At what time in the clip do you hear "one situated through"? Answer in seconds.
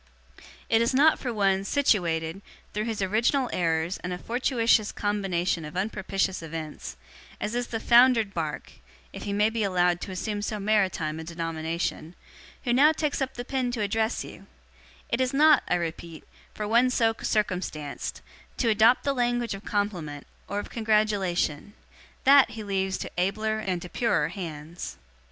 1.31-2.85